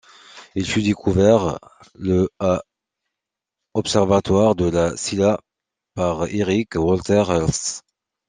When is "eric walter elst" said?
6.25-7.83